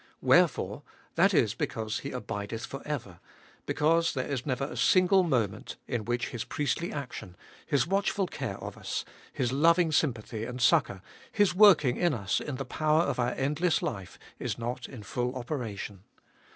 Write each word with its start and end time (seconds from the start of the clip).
Wherefore, 0.21 0.81
that 1.13 1.31
is 1.31 1.53
because 1.53 1.99
He 1.99 2.09
abideth 2.09 2.65
for 2.65 2.81
ever, 2.87 3.19
because 3.67 4.15
there 4.15 4.25
is 4.25 4.47
never 4.47 4.63
a 4.65 4.75
single 4.75 5.21
moment 5.21 5.75
in 5.87 6.05
1 6.05 6.05
Completely. 6.07 6.07
252 6.07 6.07
cbe 6.07 6.07
Ibolicst 6.07 6.07
of 6.07 6.07
BU 6.07 6.09
which 6.09 6.29
His 6.29 6.43
priestly 6.43 6.91
action, 6.91 7.35
His 7.67 7.85
watchful 7.87 8.25
care 8.27 8.57
of 8.57 8.77
us, 8.79 9.05
His 9.31 9.51
loving 9.51 9.91
sympathy 9.91 10.43
and 10.43 10.59
succour, 10.59 11.03
His 11.31 11.53
working 11.53 11.97
in 11.97 12.15
us 12.15 12.39
in 12.41 12.55
the 12.55 12.65
power 12.65 13.01
of 13.03 13.19
our 13.19 13.33
endless 13.33 13.83
life, 13.83 14.17
is 14.39 14.57
not 14.57 14.89
in 14.89 15.03
full 15.03 15.35
operation. 15.35 16.01